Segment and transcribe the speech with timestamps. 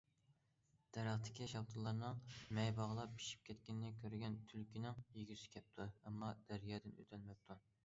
[0.97, 2.23] دەرەختىكى شاپتۇللارنىڭ
[2.59, 7.63] مەي باغلاپ پىشىپ كەتكىنىنى كۆرگەن تۈلكىنىڭ يېگۈسى كەپتۇ، ئەمما دەريادىن ئۆتەلمەپتۇ.